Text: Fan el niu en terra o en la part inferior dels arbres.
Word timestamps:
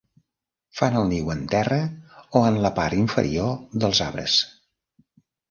Fan 0.77 0.95
el 1.01 1.03
niu 1.11 1.29
en 1.33 1.43
terra 1.51 1.77
o 2.39 2.41
en 2.53 2.57
la 2.65 2.73
part 2.81 2.99
inferior 3.03 3.53
dels 3.85 4.03
arbres. 4.09 4.41